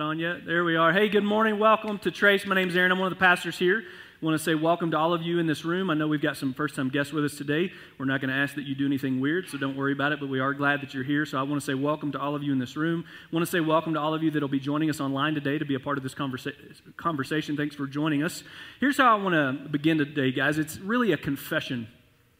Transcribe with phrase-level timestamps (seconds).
[0.00, 0.46] on yet?
[0.46, 0.90] There we are.
[0.90, 1.58] Hey, good morning.
[1.58, 2.46] Welcome to Trace.
[2.46, 2.90] My name is Aaron.
[2.90, 3.82] I'm one of the pastors here.
[4.22, 5.90] I want to say welcome to all of you in this room.
[5.90, 7.70] I know we've got some first time guests with us today.
[7.98, 10.20] We're not going to ask that you do anything weird, so don't worry about it,
[10.20, 11.26] but we are glad that you're here.
[11.26, 13.04] So I want to say welcome to all of you in this room.
[13.06, 15.34] I want to say welcome to all of you that will be joining us online
[15.34, 16.54] today to be a part of this conversa-
[16.96, 17.58] conversation.
[17.58, 18.44] Thanks for joining us.
[18.80, 20.56] Here's how I want to begin today, guys.
[20.56, 21.86] It's really a confession.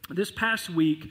[0.09, 1.11] This past week,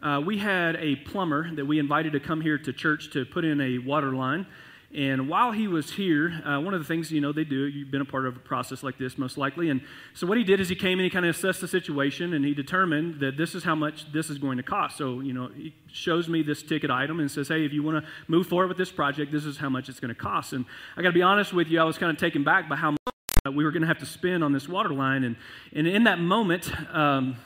[0.00, 3.44] uh, we had a plumber that we invited to come here to church to put
[3.44, 4.46] in a water line.
[4.92, 7.92] And while he was here, uh, one of the things you know they do, you've
[7.92, 9.70] been a part of a process like this most likely.
[9.70, 9.82] And
[10.14, 12.44] so what he did is he came and he kind of assessed the situation and
[12.44, 14.98] he determined that this is how much this is going to cost.
[14.98, 18.04] So you know he shows me this ticket item and says, hey, if you want
[18.04, 20.52] to move forward with this project, this is how much it's going to cost.
[20.52, 20.64] And
[20.96, 22.90] I got to be honest with you, I was kind of taken back by how
[22.90, 25.22] much we were going to have to spend on this water line.
[25.22, 25.36] And
[25.72, 26.72] and in that moment.
[26.92, 27.36] Um,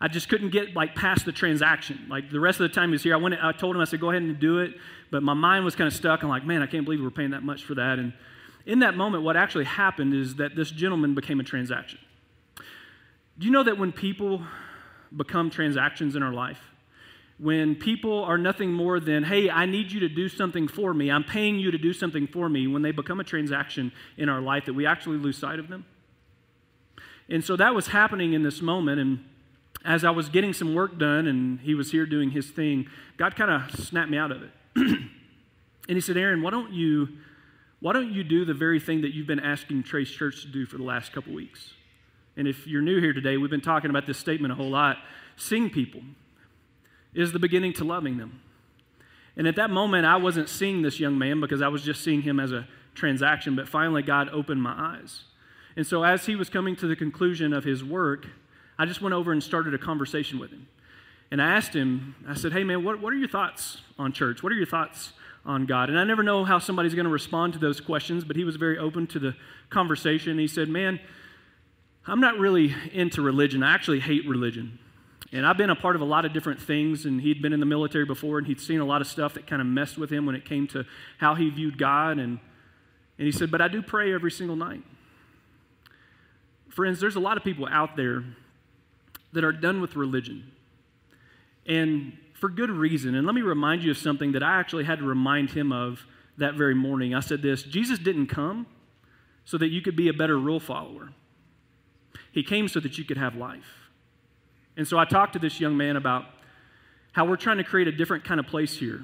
[0.00, 2.06] I just couldn't get like past the transaction.
[2.08, 3.34] Like the rest of the time he was here, I went.
[3.42, 4.74] I told him I said, "Go ahead and do it,"
[5.10, 6.22] but my mind was kind of stuck.
[6.22, 8.12] I'm like, "Man, I can't believe we're paying that much for that." And
[8.66, 11.98] in that moment, what actually happened is that this gentleman became a transaction.
[13.38, 14.42] Do you know that when people
[15.16, 16.60] become transactions in our life,
[17.38, 21.10] when people are nothing more than, "Hey, I need you to do something for me.
[21.10, 24.40] I'm paying you to do something for me," when they become a transaction in our
[24.40, 25.84] life, that we actually lose sight of them.
[27.28, 29.24] And so that was happening in this moment, and
[29.84, 33.36] as I was getting some work done and he was here doing his thing, God
[33.36, 34.50] kind of snapped me out of it.
[35.88, 37.08] and he said, Aaron, why don't you
[37.80, 40.66] why don't you do the very thing that you've been asking Trace Church to do
[40.66, 41.74] for the last couple weeks?
[42.36, 44.96] And if you're new here today, we've been talking about this statement a whole lot.
[45.36, 46.00] Seeing people
[47.14, 48.40] is the beginning to loving them.
[49.36, 52.22] And at that moment, I wasn't seeing this young man because I was just seeing
[52.22, 55.22] him as a transaction, but finally, God opened my eyes.
[55.76, 58.26] And so, as he was coming to the conclusion of his work,
[58.76, 60.66] I just went over and started a conversation with him.
[61.30, 64.42] And I asked him, I said, hey man, what, what are your thoughts on church?
[64.42, 65.12] What are your thoughts
[65.44, 65.90] on God?
[65.90, 68.56] And I never know how somebody's going to respond to those questions, but he was
[68.56, 69.36] very open to the
[69.68, 70.38] conversation.
[70.38, 71.00] He said, man,
[72.06, 73.62] I'm not really into religion.
[73.62, 74.78] I actually hate religion.
[75.30, 77.60] And I've been a part of a lot of different things, and he'd been in
[77.60, 80.10] the military before, and he'd seen a lot of stuff that kind of messed with
[80.10, 80.86] him when it came to
[81.18, 82.18] how he viewed God.
[82.18, 82.38] And,
[83.18, 84.82] and he said, But I do pray every single night.
[86.70, 88.24] Friends, there's a lot of people out there
[89.34, 90.50] that are done with religion.
[91.68, 93.14] And for good reason.
[93.14, 96.04] And let me remind you of something that I actually had to remind him of
[96.38, 97.14] that very morning.
[97.14, 98.66] I said this Jesus didn't come
[99.44, 101.10] so that you could be a better rule follower,
[102.32, 103.90] He came so that you could have life.
[104.76, 106.24] And so I talked to this young man about
[107.12, 109.02] how we're trying to create a different kind of place here.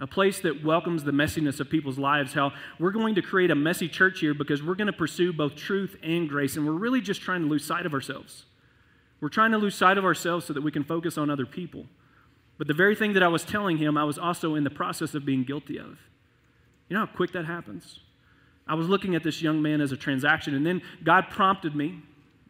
[0.00, 2.34] A place that welcomes the messiness of people's lives.
[2.34, 5.56] How we're going to create a messy church here because we're going to pursue both
[5.56, 6.56] truth and grace.
[6.56, 8.44] And we're really just trying to lose sight of ourselves.
[9.20, 11.86] We're trying to lose sight of ourselves so that we can focus on other people.
[12.56, 15.14] But the very thing that I was telling him, I was also in the process
[15.14, 15.98] of being guilty of.
[16.88, 18.00] You know how quick that happens?
[18.66, 22.02] I was looking at this young man as a transaction, and then God prompted me,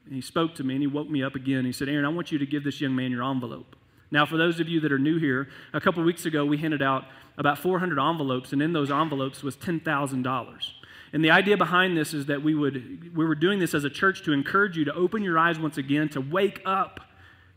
[0.04, 1.64] and He spoke to me, and He woke me up again.
[1.64, 3.76] He said, Aaron, I want you to give this young man your envelope.
[4.10, 6.82] Now, for those of you that are new here, a couple weeks ago we handed
[6.82, 7.04] out
[7.36, 10.77] about 400 envelopes, and in those envelopes was $10,000.
[11.12, 13.90] And the idea behind this is that we would we were doing this as a
[13.90, 17.00] church to encourage you to open your eyes once again, to wake up,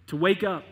[0.08, 0.64] to wake up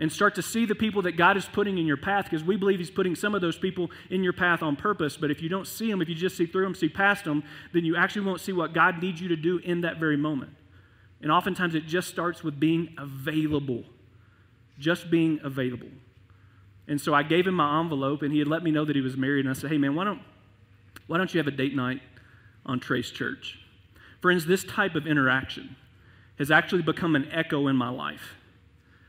[0.00, 2.56] and start to see the people that God is putting in your path because we
[2.56, 5.16] believe He's putting some of those people in your path on purpose.
[5.16, 7.42] But if you don't see them, if you just see through them, see past them,
[7.72, 10.52] then you actually won't see what God needs you to do in that very moment.
[11.20, 13.82] And oftentimes it just starts with being available,
[14.78, 15.88] just being available.
[16.86, 19.02] And so I gave him my envelope, and he had let me know that he
[19.02, 19.44] was married.
[19.44, 20.22] And I said, "Hey, man, why don't
[21.08, 22.02] why don't you have a date night
[22.68, 23.58] on Trace Church.
[24.20, 25.74] Friends, this type of interaction
[26.38, 28.36] has actually become an echo in my life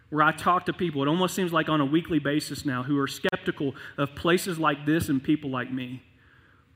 [0.09, 2.97] where I talk to people, it almost seems like on a weekly basis now, who
[2.99, 6.01] are skeptical of places like this and people like me.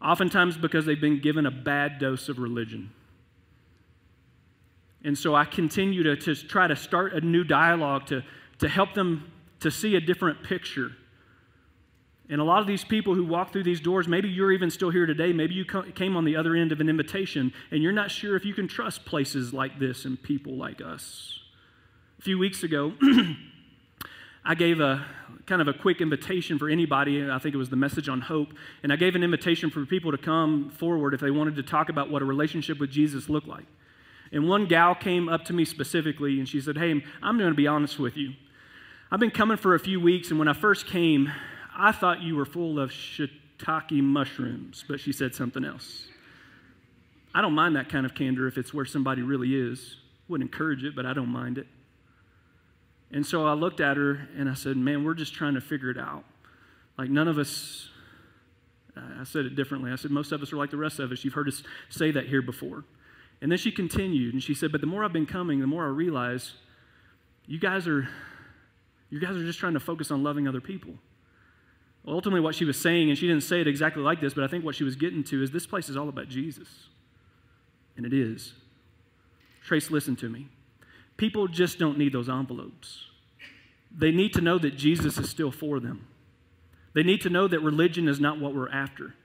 [0.01, 2.91] Oftentimes because they've been given a bad dose of religion.
[5.03, 8.23] And so I continue to, to try to start a new dialogue to,
[8.59, 10.91] to help them to see a different picture
[12.29, 14.89] and a lot of these people who walk through these doors, maybe you're even still
[14.89, 15.33] here today.
[15.33, 18.45] Maybe you came on the other end of an invitation and you're not sure if
[18.45, 21.39] you can trust places like this and people like us.
[22.19, 22.93] A few weeks ago,
[24.45, 25.05] I gave a
[25.45, 27.29] kind of a quick invitation for anybody.
[27.29, 28.53] I think it was the message on hope.
[28.83, 31.89] And I gave an invitation for people to come forward if they wanted to talk
[31.89, 33.65] about what a relationship with Jesus looked like.
[34.31, 37.55] And one gal came up to me specifically and she said, Hey, I'm going to
[37.55, 38.33] be honest with you.
[39.11, 41.31] I've been coming for a few weeks, and when I first came,
[41.75, 46.07] I thought you were full of shiitake mushrooms, but she said something else.
[47.33, 49.97] I don't mind that kind of candor if it's where somebody really is.
[50.27, 51.67] Wouldn't encourage it, but I don't mind it.
[53.11, 55.89] And so I looked at her and I said, Man, we're just trying to figure
[55.89, 56.23] it out.
[56.97, 57.89] Like, none of us,
[58.95, 59.91] I said it differently.
[59.91, 61.23] I said, Most of us are like the rest of us.
[61.23, 62.85] You've heard us say that here before.
[63.41, 65.83] And then she continued and she said, But the more I've been coming, the more
[65.83, 66.53] I realize
[67.45, 68.07] you guys are
[69.09, 70.93] you guys are just trying to focus on loving other people.
[72.05, 74.47] Ultimately, what she was saying, and she didn't say it exactly like this, but I
[74.47, 76.67] think what she was getting to is this place is all about Jesus.
[77.95, 78.53] And it is.
[79.63, 80.49] Trace, listen to me.
[81.15, 83.05] People just don't need those envelopes.
[83.95, 86.07] They need to know that Jesus is still for them.
[86.93, 89.15] They need to know that religion is not what we're after.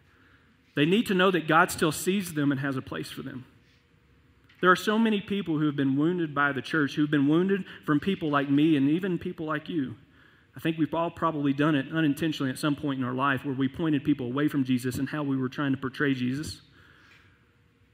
[0.76, 3.44] They need to know that God still sees them and has a place for them.
[4.60, 7.64] There are so many people who have been wounded by the church, who've been wounded
[7.84, 9.96] from people like me and even people like you.
[10.58, 13.54] I think we've all probably done it unintentionally at some point in our life where
[13.54, 16.62] we pointed people away from Jesus and how we were trying to portray Jesus.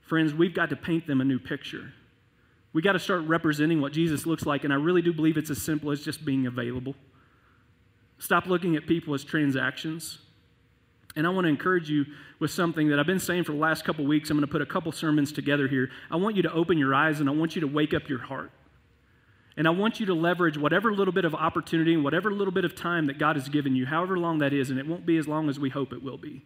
[0.01, 1.93] Friends, we've got to paint them a new picture.
[2.73, 5.51] We got to start representing what Jesus looks like, and I really do believe it's
[5.51, 6.95] as simple as just being available.
[8.19, 10.21] Stop looking at people as transactions.
[11.17, 12.07] And I want to encourage you
[12.39, 14.31] with something that I've been saying for the last couple weeks.
[14.31, 15.91] I'm going to put a couple sermons together here.
[16.11, 18.21] I want you to open your eyes and I want you to wake up your
[18.21, 18.51] heart.
[19.57, 22.65] And I want you to leverage whatever little bit of opportunity and whatever little bit
[22.65, 25.17] of time that God has given you, however long that is, and it won't be
[25.17, 26.45] as long as we hope it will be.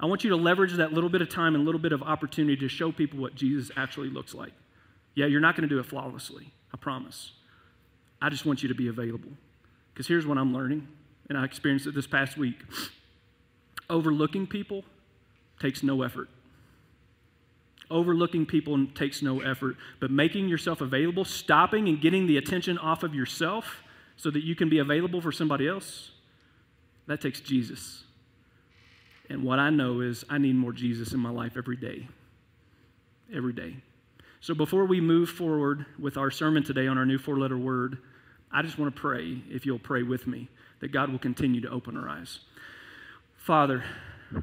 [0.00, 2.56] I want you to leverage that little bit of time and little bit of opportunity
[2.56, 4.52] to show people what Jesus actually looks like.
[5.14, 7.32] Yeah, you're not going to do it flawlessly, I promise.
[8.20, 9.30] I just want you to be available.
[9.92, 10.88] Because here's what I'm learning,
[11.28, 12.56] and I experienced it this past week
[13.88, 14.84] overlooking people
[15.60, 16.28] takes no effort.
[17.90, 23.02] Overlooking people takes no effort, but making yourself available, stopping and getting the attention off
[23.02, 23.82] of yourself
[24.16, 26.10] so that you can be available for somebody else,
[27.06, 28.04] that takes Jesus.
[29.28, 32.08] And what I know is I need more Jesus in my life every day.
[33.32, 33.76] Every day.
[34.40, 37.98] So before we move forward with our sermon today on our new four letter word,
[38.52, 40.48] I just want to pray, if you'll pray with me,
[40.80, 42.40] that God will continue to open our eyes.
[43.36, 43.84] Father,
[44.34, 44.42] I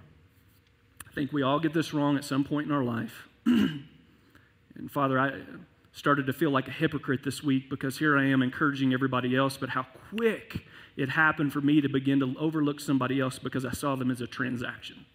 [1.14, 3.28] think we all get this wrong at some point in our life.
[3.46, 3.86] and
[4.90, 5.42] Father, I
[5.92, 9.58] started to feel like a hypocrite this week because here I am encouraging everybody else,
[9.58, 9.86] but how
[10.16, 10.66] quick
[10.98, 14.22] it happened for me to begin to overlook somebody else because I saw them as
[14.22, 15.06] a transaction.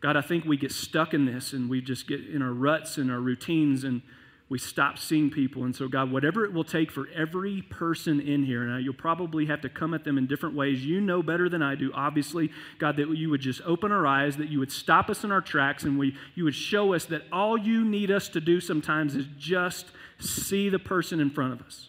[0.00, 2.98] God, I think we get stuck in this and we just get in our ruts
[2.98, 4.02] and our routines and
[4.48, 5.64] we stop seeing people.
[5.64, 9.46] And so, God, whatever it will take for every person in here, now you'll probably
[9.46, 10.84] have to come at them in different ways.
[10.84, 14.36] You know better than I do, obviously, God, that you would just open our eyes,
[14.36, 17.22] that you would stop us in our tracks, and we, you would show us that
[17.32, 19.86] all you need us to do sometimes is just
[20.18, 21.88] see the person in front of us,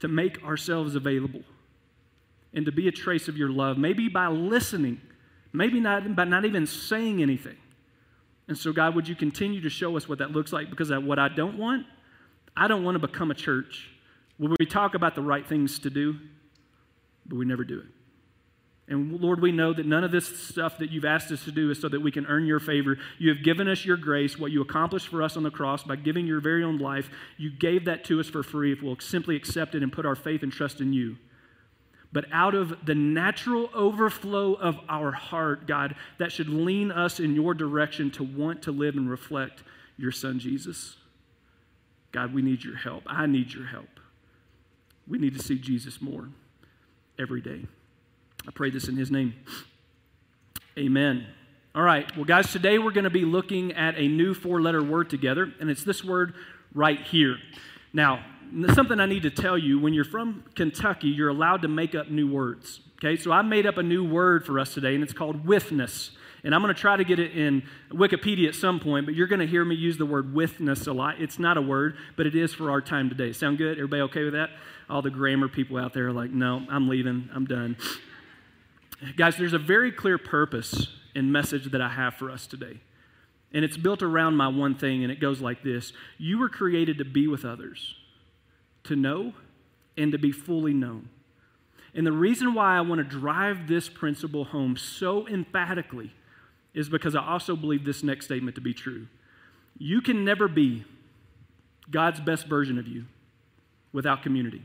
[0.00, 1.42] to make ourselves available,
[2.54, 5.00] and to be a trace of your love, maybe by listening,
[5.52, 7.56] maybe not by not even saying anything
[8.52, 10.68] and so, God, would you continue to show us what that looks like?
[10.68, 11.86] Because what I don't want,
[12.54, 13.88] I don't want to become a church
[14.36, 16.16] where we talk about the right things to do,
[17.24, 17.86] but we never do it.
[18.92, 21.70] And Lord, we know that none of this stuff that you've asked us to do
[21.70, 22.98] is so that we can earn your favor.
[23.18, 25.96] You have given us your grace, what you accomplished for us on the cross by
[25.96, 27.08] giving your very own life.
[27.38, 30.14] You gave that to us for free if we'll simply accept it and put our
[30.14, 31.16] faith and trust in you
[32.12, 37.34] but out of the natural overflow of our heart, God, that should lean us in
[37.34, 39.62] your direction to want to live and reflect
[39.96, 40.96] your Son, Jesus.
[42.12, 43.04] God, we need your help.
[43.06, 43.88] I need your help.
[45.08, 46.28] We need to see Jesus more
[47.18, 47.66] every day.
[48.46, 49.34] I pray this in his name.
[50.78, 51.26] Amen.
[51.74, 52.14] All right.
[52.16, 55.50] Well, guys, today we're going to be looking at a new four letter word together,
[55.60, 56.34] and it's this word
[56.74, 57.38] right here.
[57.94, 58.24] Now,
[58.74, 62.10] something I need to tell you when you're from Kentucky, you're allowed to make up
[62.10, 62.80] new words.
[62.96, 66.12] Okay, so I made up a new word for us today, and it's called withness.
[66.44, 69.28] And I'm going to try to get it in Wikipedia at some point, but you're
[69.28, 71.20] going to hear me use the word withness a lot.
[71.20, 73.32] It's not a word, but it is for our time today.
[73.32, 73.78] Sound good?
[73.78, 74.50] Everybody okay with that?
[74.90, 77.28] All the grammar people out there are like, no, I'm leaving.
[77.32, 77.76] I'm done.
[79.16, 82.80] Guys, there's a very clear purpose and message that I have for us today.
[83.52, 86.98] And it's built around my one thing, and it goes like this You were created
[86.98, 87.96] to be with others
[88.84, 89.34] to know
[89.96, 91.08] and to be fully known.
[91.94, 96.12] And the reason why I want to drive this principle home so emphatically
[96.74, 99.08] is because I also believe this next statement to be true.
[99.78, 100.84] You can never be
[101.90, 103.04] God's best version of you
[103.92, 104.62] without community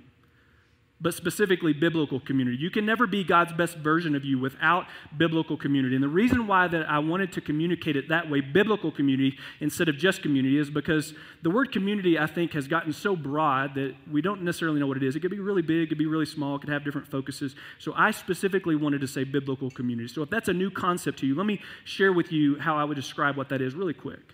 [1.00, 2.58] but specifically biblical community.
[2.58, 5.96] You can never be God's best version of you without biblical community.
[5.96, 9.90] And the reason why that I wanted to communicate it that way, biblical community instead
[9.90, 11.14] of just community, is because
[11.44, 14.98] the word community I think has gotten so broad that we don't necessarily know what
[14.98, 15.16] it is.
[15.16, 17.56] It could be really big, it could be really small, it could have different focuses.
[17.78, 20.08] So I specifically wanted to say biblical community.
[20.08, 22.84] So if that's a new concept to you, let me share with you how I
[22.84, 24.34] would describe what that is really quick.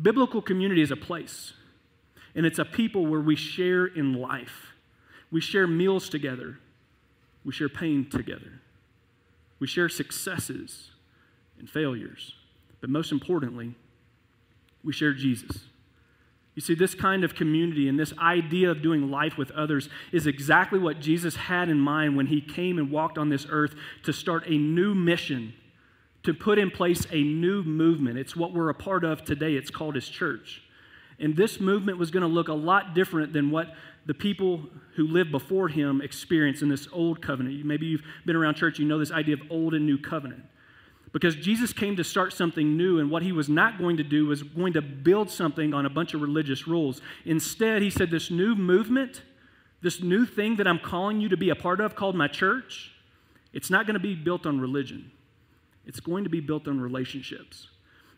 [0.00, 1.54] Biblical community is a place,
[2.36, 4.71] and it's a people where we share in life.
[5.32, 6.58] We share meals together.
[7.44, 8.60] We share pain together.
[9.58, 10.90] We share successes.
[11.58, 12.34] and failures.
[12.80, 13.74] But most importantly,
[14.82, 15.60] we share Jesus.
[16.56, 20.26] You see, this kind of community and this idea of doing life with others is
[20.26, 24.12] exactly what Jesus had in mind when he came and walked on this earth to
[24.12, 25.54] start a new mission,
[26.24, 28.18] to put in place a new movement.
[28.18, 29.54] It's what we're a part of today.
[29.54, 30.62] It's called his church.
[31.22, 33.74] And this movement was going to look a lot different than what
[34.06, 34.64] the people
[34.96, 37.64] who lived before him experienced in this old covenant.
[37.64, 40.42] Maybe you've been around church, you know this idea of old and new covenant.
[41.12, 44.26] Because Jesus came to start something new, and what he was not going to do
[44.26, 47.00] was going to build something on a bunch of religious rules.
[47.24, 49.22] Instead, he said, This new movement,
[49.82, 52.92] this new thing that I'm calling you to be a part of called my church,
[53.52, 55.12] it's not going to be built on religion.
[55.86, 57.68] It's going to be built on relationships.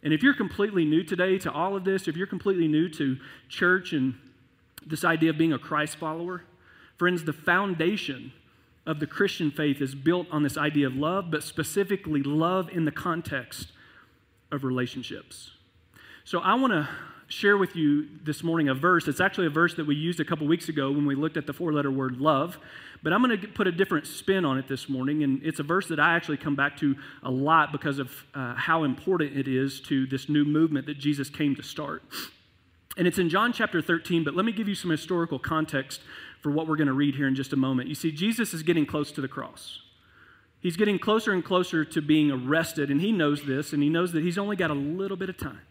[0.05, 3.17] And if you're completely new today to all of this, if you're completely new to
[3.49, 4.15] church and
[4.87, 6.45] this idea of being a Christ follower,
[6.99, 8.33] friends, the foundation
[8.87, 12.85] of the Christian faith is built on this idea of love, but specifically love in
[12.85, 13.73] the context
[14.53, 15.53] of relationships.
[16.25, 16.89] So I want to
[17.35, 19.09] share with you this morning a verse.
[19.09, 21.47] It's actually a verse that we used a couple weeks ago when we looked at
[21.47, 22.59] the four letter word love,
[23.03, 25.25] but I'm going to put a different spin on it this morning.
[25.25, 28.55] And it's a verse that I actually come back to a lot because of uh,
[28.55, 32.05] how important it is to this new movement that Jesus came to start.
[32.97, 36.01] And it's in John chapter 13, but let me give you some historical context
[36.41, 37.89] for what we're going to read here in just a moment.
[37.89, 39.81] You see, Jesus is getting close to the cross.
[40.61, 44.13] He's getting closer and closer to being arrested, and he knows this, and he knows
[44.13, 45.63] that he's only got a little bit of time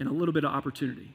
[0.00, 1.14] and a little bit of opportunity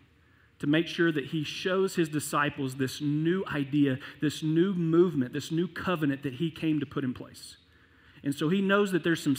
[0.59, 5.51] to make sure that he shows his disciples this new idea, this new movement, this
[5.51, 7.57] new covenant that he came to put in place.
[8.23, 9.35] And so he knows that there's some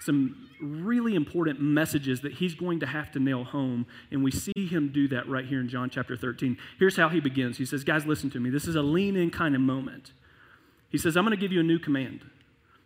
[0.00, 3.86] some really important messages that he's going to have to nail home.
[4.10, 6.58] And we see him do that right here in John chapter 13.
[6.78, 8.50] Here's how he begins He says, Guys, listen to me.
[8.50, 10.12] This is a lean in kind of moment.
[10.90, 12.20] He says, I'm going to give you a new command.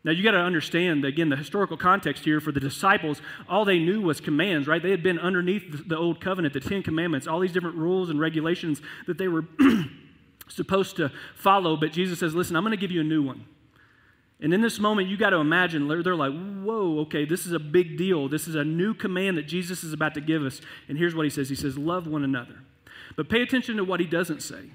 [0.09, 3.79] Now, you got to understand, again, the historical context here for the disciples, all they
[3.79, 4.83] knew was commands, right?
[4.83, 8.19] They had been underneath the old covenant, the Ten Commandments, all these different rules and
[8.19, 9.45] regulations that they were
[10.49, 11.77] supposed to follow.
[11.77, 13.45] But Jesus says, Listen, I'm going to give you a new one.
[14.41, 17.59] And in this moment, you got to imagine they're, like, whoa, okay, this is a
[17.59, 18.31] big deal.
[18.31, 20.63] This is a new command that Jesus is about to give us.
[20.89, 22.61] And here's what he says He says, love one another.
[23.15, 24.71] But pay attention to what he doesn't say.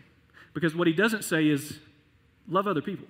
[0.53, 1.79] Because what he doesn't say is,
[2.47, 3.07] love other people.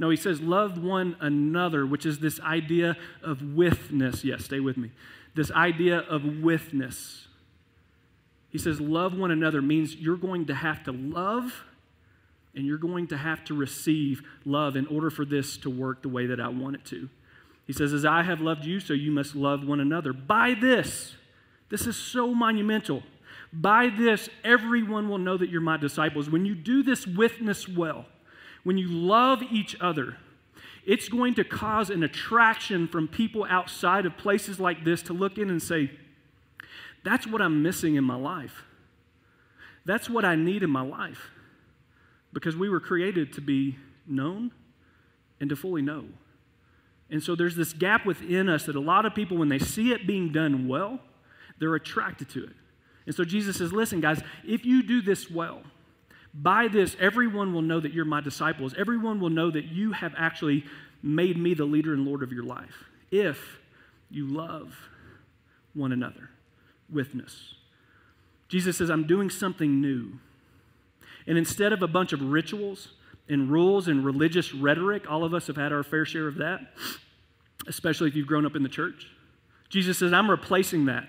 [0.00, 4.24] No, he says, love one another, which is this idea of withness.
[4.24, 4.92] Yes, stay with me.
[5.34, 7.28] This idea of withness.
[8.48, 11.64] He says, love one another means you're going to have to love
[12.54, 16.08] and you're going to have to receive love in order for this to work the
[16.08, 17.10] way that I want it to.
[17.66, 20.12] He says, As I have loved you, so you must love one another.
[20.14, 21.14] By this,
[21.68, 23.02] this is so monumental.
[23.52, 26.28] By this, everyone will know that you're my disciples.
[26.28, 28.06] When you do this withness well,
[28.64, 30.16] when you love each other,
[30.84, 35.38] it's going to cause an attraction from people outside of places like this to look
[35.38, 35.90] in and say,
[37.04, 38.64] That's what I'm missing in my life.
[39.84, 41.30] That's what I need in my life
[42.32, 43.76] because we were created to be
[44.06, 44.52] known
[45.40, 46.04] and to fully know.
[47.10, 49.92] And so there's this gap within us that a lot of people, when they see
[49.92, 51.00] it being done well,
[51.58, 52.56] they're attracted to it.
[53.06, 55.62] And so Jesus says, Listen, guys, if you do this well,
[56.32, 58.74] by this, everyone will know that you're my disciples.
[58.78, 60.64] Everyone will know that you have actually
[61.02, 62.84] made me the leader and Lord of your life.
[63.10, 63.58] If
[64.10, 64.76] you love
[65.74, 66.30] one another,
[66.88, 67.54] withness.
[68.48, 70.18] Jesus says, I'm doing something new.
[71.26, 72.88] And instead of a bunch of rituals
[73.28, 76.60] and rules and religious rhetoric, all of us have had our fair share of that,
[77.66, 79.06] especially if you've grown up in the church.
[79.68, 81.08] Jesus says, I'm replacing that.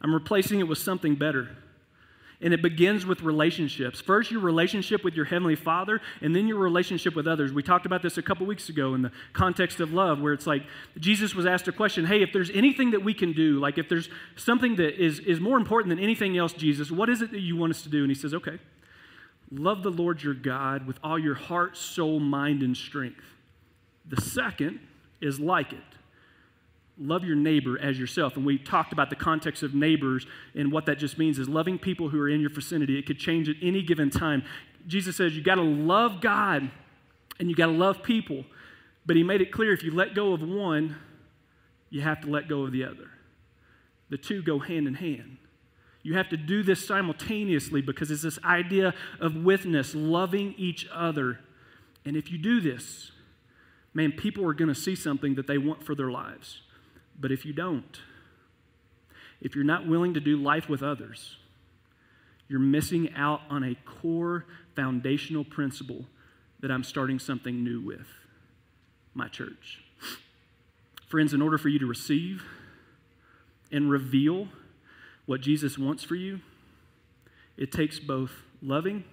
[0.00, 1.56] I'm replacing it with something better.
[2.40, 4.00] And it begins with relationships.
[4.00, 7.52] First, your relationship with your Heavenly Father, and then your relationship with others.
[7.52, 10.46] We talked about this a couple weeks ago in the context of love, where it's
[10.46, 10.62] like
[10.98, 13.88] Jesus was asked a question Hey, if there's anything that we can do, like if
[13.88, 17.40] there's something that is, is more important than anything else, Jesus, what is it that
[17.40, 18.02] you want us to do?
[18.02, 18.60] And he says, Okay,
[19.50, 23.24] Love the Lord your God with all your heart, soul, mind, and strength.
[24.06, 24.80] The second
[25.20, 25.78] is like it.
[27.00, 28.36] Love your neighbor as yourself.
[28.36, 31.78] And we talked about the context of neighbors and what that just means is loving
[31.78, 32.98] people who are in your vicinity.
[32.98, 34.42] It could change at any given time.
[34.86, 36.70] Jesus says you got to love God
[37.38, 38.44] and you got to love people.
[39.06, 40.96] But he made it clear if you let go of one,
[41.88, 43.10] you have to let go of the other.
[44.10, 45.38] The two go hand in hand.
[46.02, 51.40] You have to do this simultaneously because it's this idea of withness, loving each other.
[52.04, 53.12] And if you do this,
[53.94, 56.62] man, people are going to see something that they want for their lives.
[57.18, 58.00] But if you don't,
[59.40, 61.36] if you're not willing to do life with others,
[62.48, 66.04] you're missing out on a core foundational principle
[66.60, 68.06] that I'm starting something new with
[69.14, 69.82] my church.
[71.08, 72.44] Friends, in order for you to receive
[73.70, 74.48] and reveal
[75.26, 76.40] what Jesus wants for you,
[77.56, 78.32] it takes both
[78.62, 79.04] loving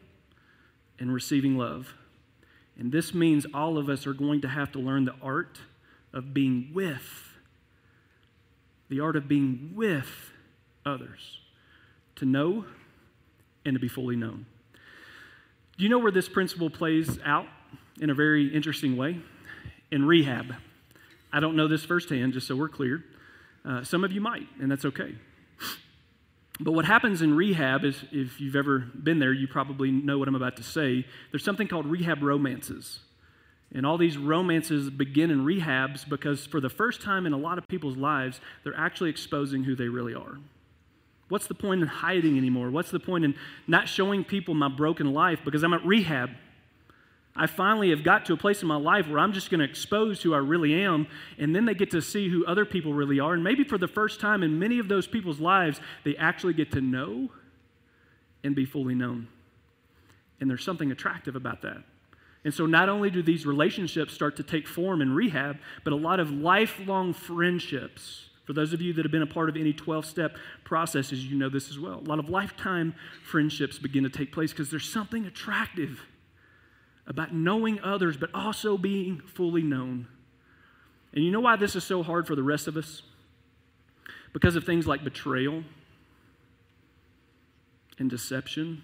[1.00, 1.94] and receiving love.
[2.78, 5.60] And this means all of us are going to have to learn the art
[6.14, 7.35] of being with,
[8.90, 10.32] the art of being with
[10.86, 11.40] others,
[12.16, 12.66] to know
[13.66, 14.46] and to be fully known.
[15.78, 17.48] Do you know where this principle plays out
[18.00, 19.20] in a very interesting way?
[19.92, 20.56] In rehab.
[21.34, 23.04] I don't know this firsthand, just so we're clear.
[23.66, 25.16] Uh, some of you might, and that's okay.
[26.60, 30.30] But what happens in rehab is, if you've ever been there, you probably know what
[30.30, 31.06] I'm about to say.
[31.32, 33.00] There's something called rehab romances.
[33.74, 37.58] And all these romances begin in rehabs because, for the first time in a lot
[37.58, 40.38] of people's lives, they're actually exposing who they really are.
[41.28, 42.70] What's the point in hiding anymore?
[42.70, 43.36] What's the point in
[43.68, 46.30] not showing people my broken life because I'm at rehab?
[47.36, 49.66] I finally have got to a place in my life where I'm just going to
[49.66, 51.08] expose who I really am,
[51.38, 53.34] and then they get to see who other people really are.
[53.34, 56.72] And maybe for the first time in many of those people's lives, they actually get
[56.72, 57.30] to know
[58.44, 59.28] and be fully known.
[60.40, 61.84] And there's something attractive about that.
[62.46, 65.96] And so, not only do these relationships start to take form in rehab, but a
[65.96, 68.30] lot of lifelong friendships.
[68.46, 71.36] For those of you that have been a part of any 12 step processes, you
[71.36, 71.96] know this as well.
[71.96, 76.06] A lot of lifetime friendships begin to take place because there's something attractive
[77.08, 80.08] about knowing others, but also being fully known.
[81.14, 83.02] And you know why this is so hard for the rest of us?
[84.34, 85.64] Because of things like betrayal
[87.98, 88.84] and deception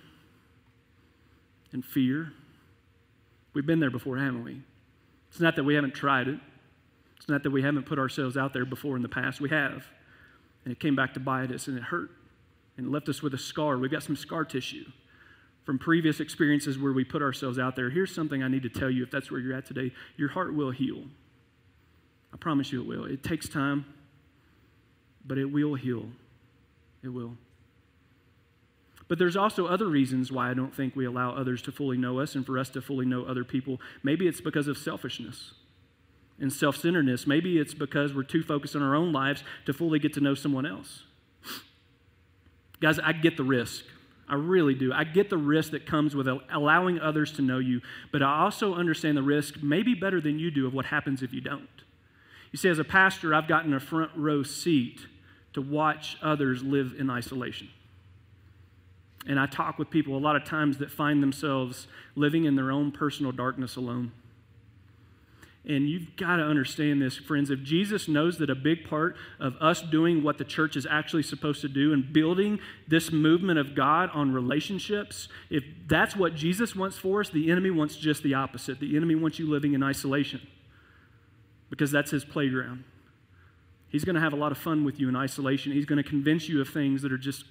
[1.71, 2.33] and fear.
[3.53, 4.61] We've been there before, haven't we?
[5.29, 6.39] It's not that we haven't tried it.
[7.17, 9.41] It's not that we haven't put ourselves out there before in the past.
[9.41, 9.85] We have.
[10.63, 12.11] And it came back to bite us and it hurt
[12.77, 13.77] and left us with a scar.
[13.77, 14.85] We've got some scar tissue
[15.65, 18.89] from previous experiences where we put ourselves out there, here's something I need to tell
[18.89, 19.93] you if that's where you're at today.
[20.17, 21.03] Your heart will heal.
[22.33, 23.05] I promise you it will.
[23.05, 23.85] It takes time,
[25.25, 26.05] but it will heal.
[27.03, 27.37] It will.
[29.11, 32.21] But there's also other reasons why I don't think we allow others to fully know
[32.21, 33.81] us and for us to fully know other people.
[34.03, 35.51] Maybe it's because of selfishness
[36.39, 37.27] and self centeredness.
[37.27, 40.33] Maybe it's because we're too focused on our own lives to fully get to know
[40.33, 41.03] someone else.
[42.79, 43.83] Guys, I get the risk.
[44.29, 44.93] I really do.
[44.93, 47.81] I get the risk that comes with allowing others to know you,
[48.13, 51.33] but I also understand the risk, maybe better than you do, of what happens if
[51.33, 51.67] you don't.
[52.53, 55.01] You see, as a pastor, I've gotten a front row seat
[55.51, 57.67] to watch others live in isolation.
[59.27, 62.71] And I talk with people a lot of times that find themselves living in their
[62.71, 64.11] own personal darkness alone.
[65.63, 67.51] And you've got to understand this, friends.
[67.51, 71.21] If Jesus knows that a big part of us doing what the church is actually
[71.21, 76.75] supposed to do and building this movement of God on relationships, if that's what Jesus
[76.75, 78.79] wants for us, the enemy wants just the opposite.
[78.79, 80.41] The enemy wants you living in isolation
[81.69, 82.83] because that's his playground.
[83.89, 85.73] He's going to have a lot of fun with you in isolation.
[85.73, 87.43] He's going to convince you of things that are just,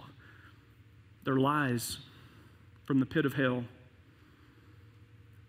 [1.25, 1.99] they're lies
[2.87, 3.65] from the pit of hell.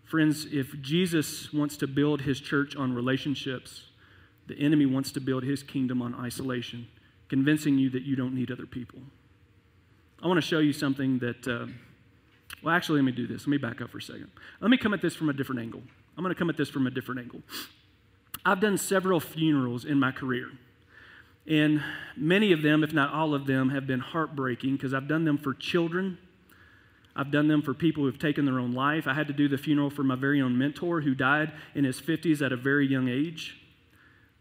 [0.04, 3.86] Friends, if Jesus wants to build his church on relationships,
[4.46, 6.86] the enemy wants to build his kingdom on isolation,
[7.28, 8.98] convincing you that you don't need other people.
[10.22, 11.66] I want to show you something that, uh,
[12.62, 13.42] well, actually, let me do this.
[13.42, 14.30] Let me back up for a second.
[14.60, 15.82] Let me come at this from a different angle.
[16.16, 17.40] I'm going to come at this from a different angle.
[18.44, 20.50] I've done several funerals in my career.
[21.46, 21.82] And
[22.16, 25.38] many of them, if not all of them, have been heartbreaking because I've done them
[25.38, 26.18] for children
[27.14, 29.06] I've done them for people who've taken their own life.
[29.06, 32.00] I had to do the funeral for my very own mentor who died in his
[32.00, 33.60] 50s at a very young age.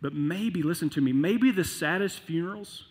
[0.02, 2.86] But maybe, listen to me, maybe the saddest funerals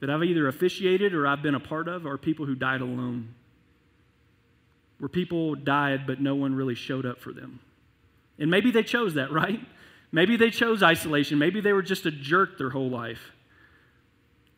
[0.00, 3.34] that I've either officiated or I've been a part of are people who died alone.
[4.98, 7.60] Where people died, but no one really showed up for them.
[8.38, 9.60] And maybe they chose that, right?
[10.12, 11.38] Maybe they chose isolation.
[11.38, 13.32] Maybe they were just a jerk their whole life.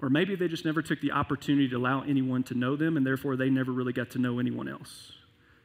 [0.00, 3.04] Or maybe they just never took the opportunity to allow anyone to know them, and
[3.04, 5.12] therefore they never really got to know anyone else.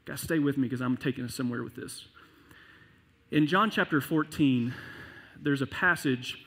[0.06, 2.06] Guys, stay with me because I'm taking us somewhere with this.
[3.32, 4.74] In John chapter 14,
[5.42, 6.46] there's a passage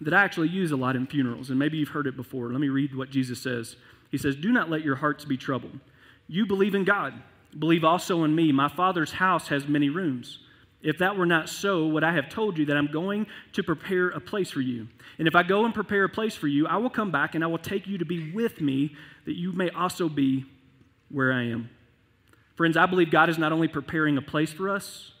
[0.00, 2.50] that I actually use a lot in funerals, and maybe you've heard it before.
[2.50, 3.76] Let me read what Jesus says.
[4.10, 5.78] He says, Do not let your hearts be troubled.
[6.26, 7.14] You believe in God,
[7.58, 8.52] believe also in me.
[8.52, 10.38] My Father's house has many rooms.
[10.82, 14.08] If that were not so, would I have told you that I'm going to prepare
[14.08, 14.88] a place for you?
[15.18, 17.44] And if I go and prepare a place for you, I will come back and
[17.44, 20.44] I will take you to be with me, that you may also be
[21.08, 21.70] where I am.
[22.56, 25.12] Friends, I believe God is not only preparing a place for us,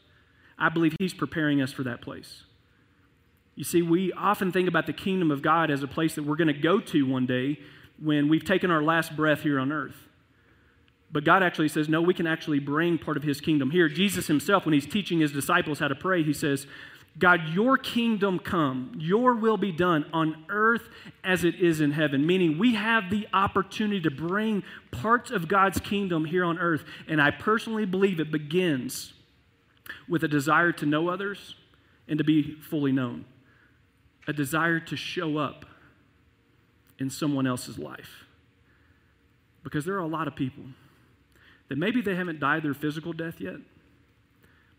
[0.58, 2.42] I believe He's preparing us for that place.
[3.54, 6.36] You see, we often think about the kingdom of God as a place that we're
[6.36, 7.58] going to go to one day
[8.00, 10.08] when we've taken our last breath here on earth.
[11.12, 13.88] But God actually says, no, we can actually bring part of his kingdom here.
[13.88, 16.66] Jesus himself, when he's teaching his disciples how to pray, he says,
[17.18, 20.88] God, your kingdom come, your will be done on earth
[21.22, 22.26] as it is in heaven.
[22.26, 26.84] Meaning, we have the opportunity to bring parts of God's kingdom here on earth.
[27.06, 29.12] And I personally believe it begins
[30.08, 31.56] with a desire to know others
[32.08, 33.26] and to be fully known,
[34.26, 35.66] a desire to show up
[36.98, 38.24] in someone else's life.
[39.62, 40.64] Because there are a lot of people
[41.72, 43.56] that maybe they haven't died their physical death yet,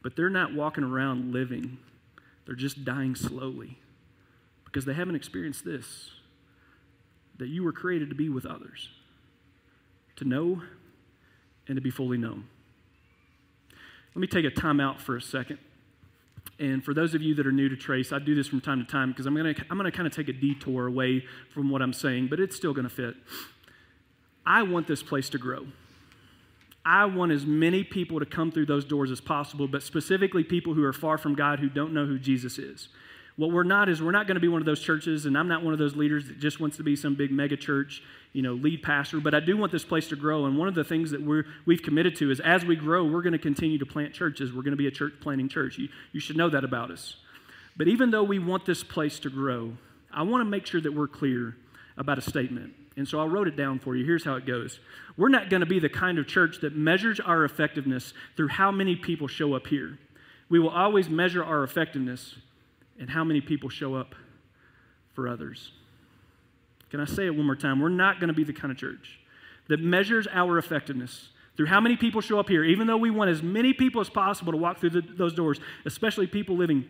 [0.04, 1.80] but they're not walking around living
[2.46, 3.80] they're just dying slowly
[4.64, 6.12] because they haven't experienced this
[7.38, 8.90] that you were created to be with others,
[10.18, 10.62] to know
[11.68, 12.46] and to be fully known.
[14.14, 15.58] Let me take a time out for a second.
[16.60, 18.86] And for those of you that are new to Trace, I do this from time
[18.86, 21.26] to time because I'm going to I'm going to kind of take a detour away
[21.52, 23.16] from what I'm saying, but it's still going to fit.
[24.46, 25.66] I want this place to grow.
[26.86, 30.74] I want as many people to come through those doors as possible, but specifically people
[30.74, 32.90] who are far from God who don't know who Jesus is.
[33.36, 35.48] What we're not is we're not going to be one of those churches, and I'm
[35.48, 38.44] not one of those leaders that just wants to be some big mega church, you
[38.44, 39.20] know, lead pastor.
[39.20, 41.46] But I do want this place to grow, and one of the things that we're
[41.66, 44.54] we've committed to is as we grow, we're going to continue to plant churches.
[44.54, 45.80] We're going to be a church planting church.
[45.80, 47.16] You, you should know that about us.
[47.76, 49.74] But even though we want this place to grow,
[50.12, 51.58] I want to make sure that we're clear
[51.98, 52.74] about a statement.
[52.96, 54.06] And so I wrote it down for you.
[54.06, 54.80] Here's how it goes
[55.18, 58.72] We're not going to be the kind of church that measures our effectiveness through how
[58.72, 59.98] many people show up here.
[60.50, 62.36] We will always measure our effectiveness
[63.00, 64.16] in how many people show up
[65.14, 65.72] for others.
[66.92, 67.80] Can I say it one more time?
[67.80, 69.20] We're not going to be the kind of church
[69.68, 73.30] that measures our effectiveness through how many people show up here, even though we want
[73.30, 76.86] as many people as possible to walk through the, those doors, especially people living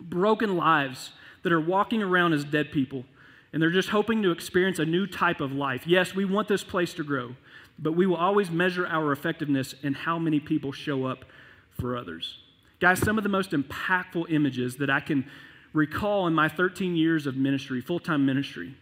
[0.00, 3.04] broken lives that are walking around as dead people
[3.56, 5.86] and they're just hoping to experience a new type of life.
[5.86, 7.36] Yes, we want this place to grow,
[7.78, 11.24] but we will always measure our effectiveness in how many people show up
[11.70, 12.36] for others.
[12.80, 15.24] Guys, some of the most impactful images that I can
[15.72, 18.74] recall in my 13 years of ministry, full time ministry,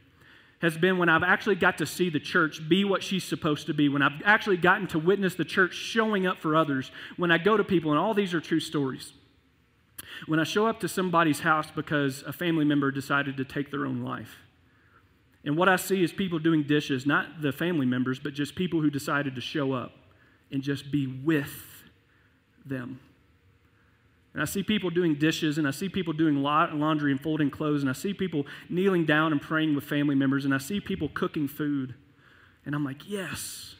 [0.60, 3.74] has been when I've actually got to see the church be what she's supposed to
[3.74, 7.38] be, when I've actually gotten to witness the church showing up for others, when I
[7.38, 9.12] go to people, and all these are true stories.
[10.26, 13.86] When I show up to somebody's house because a family member decided to take their
[13.86, 14.38] own life
[15.44, 18.80] and what I see is people doing dishes, not the family members, but just people
[18.80, 19.92] who decided to show up
[20.50, 21.52] and just be with
[22.64, 22.98] them.
[24.32, 27.82] And I see people doing dishes, and I see people doing laundry and folding clothes,
[27.82, 31.08] and I see people kneeling down and praying with family members, and I see people
[31.08, 31.94] cooking food.
[32.66, 33.76] And I'm like, yes.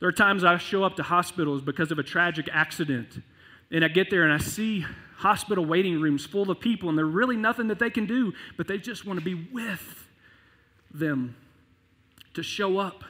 [0.00, 3.22] There are times I show up to hospitals because of a tragic accident,
[3.70, 4.84] and I get there and I see
[5.18, 8.66] hospital waiting rooms full of people, and there's really nothing that they can do, but
[8.66, 10.05] they just want to be with
[10.98, 11.36] them
[12.34, 13.04] to show up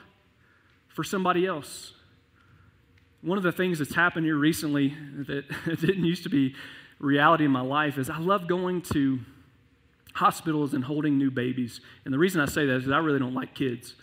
[0.88, 1.92] for somebody else.
[3.22, 4.88] One of the things that's happened here recently
[5.26, 5.44] that
[5.80, 6.54] didn't used to be
[6.98, 9.18] reality in my life is I love going to
[10.14, 11.80] hospitals and holding new babies.
[12.04, 13.94] And the reason I say that is I really don't like kids.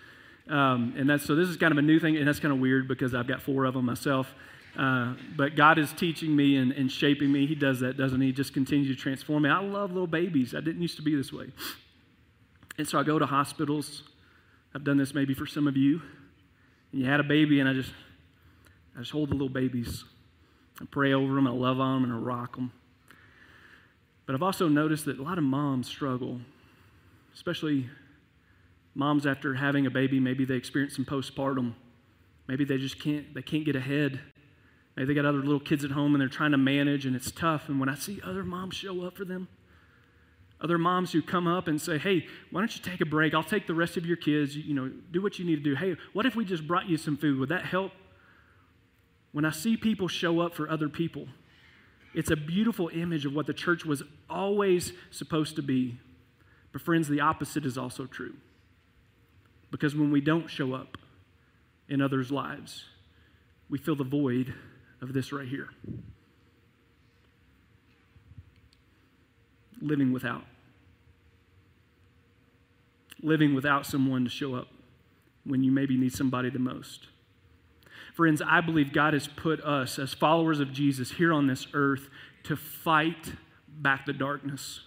[0.47, 2.59] Um, and that's so this is kind of a new thing, and that's kind of
[2.59, 4.33] weird because I've got four of them myself.
[4.77, 7.45] Uh, but God is teaching me and, and, shaping me.
[7.45, 8.31] He does that, doesn't he?
[8.31, 9.49] Just continues to transform me.
[9.49, 10.55] I love little babies.
[10.55, 11.51] I didn't used to be this way.
[12.77, 14.03] And so I go to hospitals.
[14.73, 16.01] I've done this maybe for some of you.
[16.91, 17.91] And you had a baby, and I just,
[18.95, 20.03] I just hold the little babies.
[20.81, 22.71] I pray over them, I love on them, and I rock them.
[24.25, 26.39] But I've also noticed that a lot of moms struggle,
[27.35, 27.89] especially
[28.95, 30.19] moms after having a baby.
[30.19, 31.73] Maybe they experience some postpartum.
[32.47, 34.19] Maybe they just can't, they can't get ahead.
[34.95, 37.31] Maybe they got other little kids at home and they're trying to manage, and it's
[37.31, 37.69] tough.
[37.69, 39.47] And when I see other moms show up for them,
[40.63, 43.33] other moms who come up and say, hey, why don't you take a break?
[43.33, 44.55] I'll take the rest of your kids.
[44.55, 45.75] You, know, do what you need to do.
[45.75, 47.37] Hey, what if we just brought you some food?
[47.39, 47.91] Would that help?
[49.33, 51.27] When I see people show up for other people,
[52.13, 55.99] it's a beautiful image of what the church was always supposed to be.
[56.71, 58.35] But, friends, the opposite is also true.
[59.69, 60.97] Because when we don't show up
[61.89, 62.85] in others' lives,
[63.69, 64.53] we fill the void
[65.01, 65.69] of this right here
[69.81, 70.45] living without
[73.23, 74.67] living without someone to show up
[75.45, 77.07] when you maybe need somebody the most.
[78.13, 82.09] Friends, I believe God has put us as followers of Jesus here on this earth
[82.43, 83.33] to fight
[83.67, 84.81] back the darkness.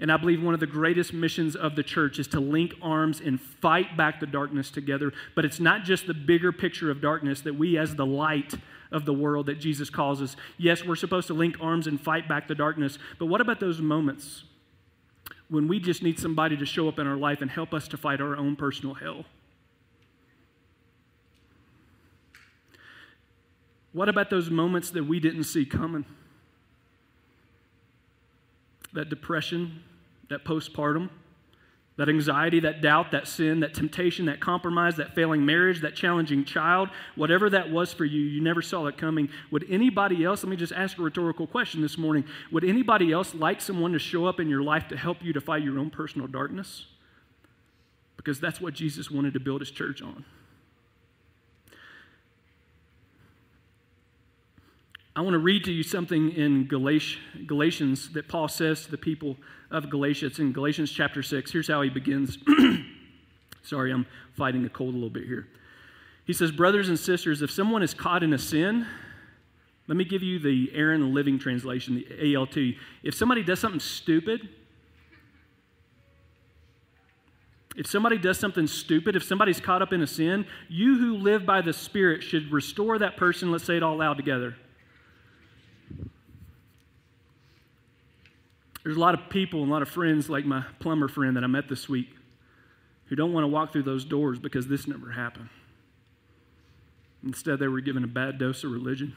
[0.00, 3.20] And I believe one of the greatest missions of the church is to link arms
[3.20, 5.12] and fight back the darkness together.
[5.34, 8.54] But it's not just the bigger picture of darkness that we, as the light
[8.90, 12.28] of the world that Jesus calls us, yes, we're supposed to link arms and fight
[12.28, 12.98] back the darkness.
[13.18, 14.44] But what about those moments
[15.48, 17.96] when we just need somebody to show up in our life and help us to
[17.96, 19.24] fight our own personal hell?
[23.92, 26.04] What about those moments that we didn't see coming?
[28.94, 29.82] that depression,
[30.30, 31.10] that postpartum,
[31.96, 36.44] that anxiety, that doubt, that sin, that temptation, that compromise, that failing marriage, that challenging
[36.44, 39.28] child, whatever that was for you, you never saw it coming.
[39.52, 43.32] Would anybody else, let me just ask a rhetorical question this morning, would anybody else
[43.32, 45.90] like someone to show up in your life to help you to fight your own
[45.90, 46.86] personal darkness?
[48.16, 50.24] Because that's what Jesus wanted to build his church on.
[55.16, 59.36] I want to read to you something in Galatians that Paul says to the people
[59.74, 60.26] of Galatia.
[60.26, 61.50] It's in Galatians chapter 6.
[61.50, 62.38] Here's how he begins.
[63.62, 64.06] Sorry, I'm
[64.36, 65.48] fighting a cold a little bit here.
[66.24, 68.86] He says, Brothers and sisters, if someone is caught in a sin,
[69.88, 72.56] let me give you the Aaron Living Translation, the ALT.
[73.02, 74.48] If somebody does something stupid,
[77.76, 81.44] if somebody does something stupid, if somebody's caught up in a sin, you who live
[81.44, 83.50] by the Spirit should restore that person.
[83.50, 84.54] Let's say it all loud together.
[88.84, 91.42] There's a lot of people and a lot of friends, like my plumber friend that
[91.42, 92.10] I met this week,
[93.06, 95.48] who don't want to walk through those doors because this never happened.
[97.24, 99.16] Instead, they were given a bad dose of religion.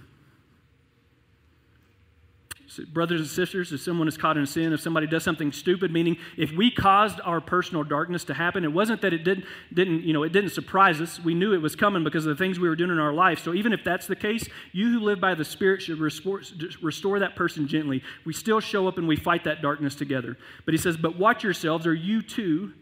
[2.92, 6.18] Brothers and sisters, if someone is caught in sin, if somebody does something stupid, meaning
[6.36, 10.12] if we caused our personal darkness to happen, it wasn't that it didn't, didn't, you
[10.12, 11.18] know, it didn't surprise us.
[11.18, 13.42] We knew it was coming because of the things we were doing in our life.
[13.42, 16.42] So even if that's the case, you who live by the Spirit should restore,
[16.82, 18.04] restore that person gently.
[18.26, 20.38] We still show up and we fight that darkness together.
[20.66, 22.74] But he says, but watch yourselves, or you too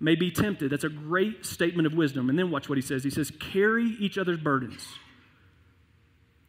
[0.00, 0.70] may be tempted.
[0.70, 2.28] That's a great statement of wisdom.
[2.28, 3.04] And then watch what he says.
[3.04, 4.86] He says, carry each other's burdens.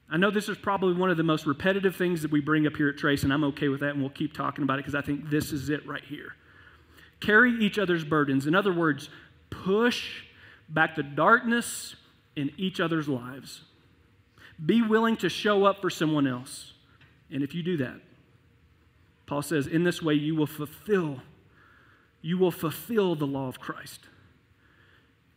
[0.10, 2.76] I know this is probably one of the most repetitive things that we bring up
[2.76, 4.96] here at Trace, and I'm okay with that, and we'll keep talking about it because
[4.96, 6.36] I think this is it right here.
[7.20, 8.46] Carry each other's burdens.
[8.46, 9.10] In other words,
[9.50, 10.24] push
[10.70, 11.96] back the darkness
[12.36, 13.62] in each other's lives.
[14.64, 16.74] Be willing to show up for someone else.
[17.32, 18.00] And if you do that,
[19.26, 21.22] Paul says, in this way you will fulfill
[22.22, 24.02] you will fulfill the law of Christ.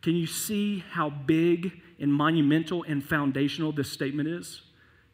[0.01, 4.61] Can you see how big and monumental and foundational this statement is?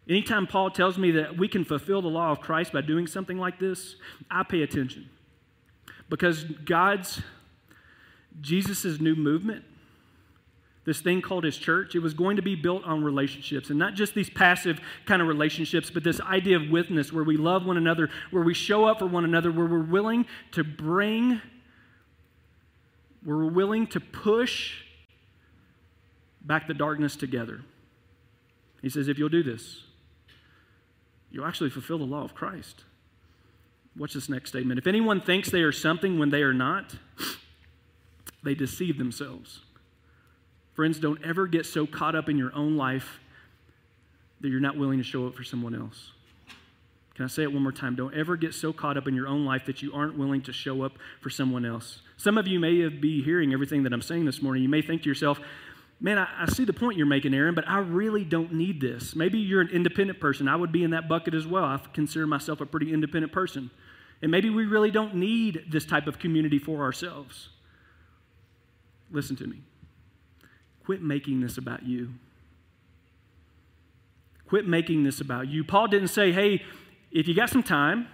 [0.07, 3.39] Anytime Paul tells me that we can fulfill the law of Christ by doing something
[3.39, 3.95] like this,
[4.29, 5.09] I pay attention.
[6.09, 7.21] Because God's,
[8.39, 9.63] Jesus' new movement,
[10.85, 13.71] this thing called his church, it was going to be built on relationships.
[13.71, 17.37] And not just these passive kind of relationships, but this idea of withness where we
[17.37, 21.41] love one another, where we show up for one another, where we're willing to bring
[23.25, 24.83] we're willing to push
[26.41, 27.61] back the darkness together.
[28.81, 29.81] He says, if you'll do this,
[31.31, 32.83] you'll actually fulfill the law of Christ.
[33.97, 34.77] Watch this next statement.
[34.77, 36.95] If anyone thinks they are something when they are not,
[38.43, 39.61] they deceive themselves.
[40.73, 43.19] Friends, don't ever get so caught up in your own life
[44.41, 46.11] that you're not willing to show up for someone else.
[47.15, 47.95] Can I say it one more time?
[47.95, 50.53] Don't ever get so caught up in your own life that you aren't willing to
[50.53, 52.01] show up for someone else.
[52.17, 54.63] Some of you may be hearing everything that I'm saying this morning.
[54.63, 55.39] You may think to yourself,
[56.01, 59.15] man, I, I, see the point you're making, Aaron, but I really don't need this.
[59.15, 60.49] Maybe you're an independent person.
[60.49, 61.63] I would be in that bucket as well.
[61.63, 63.71] I consider myself a pretty independent person.
[64.21, 67.49] And maybe we really don't need this type of community for ourselves.
[69.09, 69.61] Listen to me.
[70.83, 72.09] Quit making this about you.
[74.47, 75.63] Quit making this about you.
[75.63, 76.61] Paul didn't say, hey,
[77.15, 78.07] if you got some time,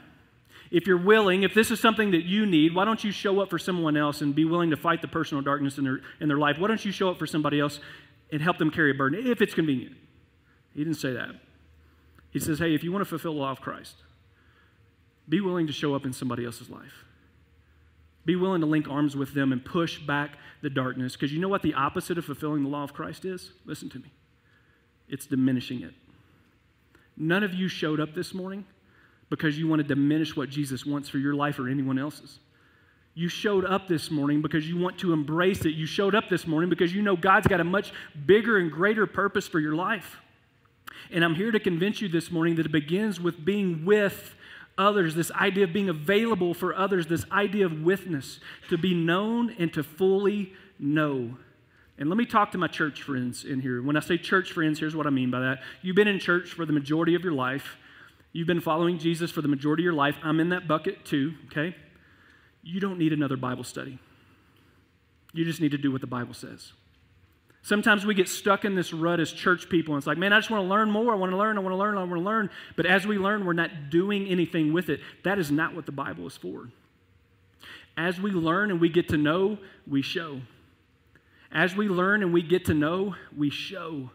[0.69, 3.49] if you're willing, if this is something that you need, why don't you show up
[3.49, 6.37] for someone else and be willing to fight the personal darkness in their, in their
[6.37, 6.59] life?
[6.59, 7.79] Why don't you show up for somebody else
[8.31, 9.97] and help them carry a burden if it's convenient?
[10.75, 11.31] He didn't say that.
[12.29, 13.95] He says, hey, if you want to fulfill the law of Christ,
[15.27, 17.03] be willing to show up in somebody else's life.
[18.23, 21.13] Be willing to link arms with them and push back the darkness.
[21.13, 23.51] Because you know what the opposite of fulfilling the law of Christ is?
[23.65, 24.11] Listen to me.
[25.09, 25.95] It's diminishing it.
[27.17, 28.65] None of you showed up this morning
[29.31, 32.39] because you want to diminish what Jesus wants for your life or anyone else's.
[33.13, 35.73] You showed up this morning because you want to embrace it.
[35.73, 37.93] You showed up this morning because you know God's got a much
[38.25, 40.17] bigger and greater purpose for your life.
[41.11, 44.35] And I'm here to convince you this morning that it begins with being with
[44.77, 48.39] others, this idea of being available for others, this idea of withness,
[48.69, 51.37] to be known and to fully know.
[51.97, 53.81] And let me talk to my church friends in here.
[53.81, 55.61] When I say church friends, here's what I mean by that.
[55.81, 57.77] You've been in church for the majority of your life.
[58.33, 60.15] You've been following Jesus for the majority of your life.
[60.23, 61.75] I'm in that bucket too, okay?
[62.63, 63.99] You don't need another Bible study.
[65.33, 66.73] You just need to do what the Bible says.
[67.63, 70.39] Sometimes we get stuck in this rut as church people, and it's like, man, I
[70.39, 71.13] just want to learn more.
[71.13, 72.49] I want to learn, I want to learn, I want to learn.
[72.75, 74.99] But as we learn, we're not doing anything with it.
[75.23, 76.69] That is not what the Bible is for.
[77.97, 80.41] As we learn and we get to know, we show.
[81.51, 84.09] As we learn and we get to know, we show.